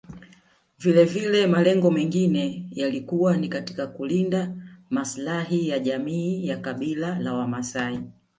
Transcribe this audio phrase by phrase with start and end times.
[0.79, 4.55] Vilevile malengo mengine yalikuwa ni katika kulinda
[4.89, 7.99] maslahi ya jamii ya kabila la wamaasai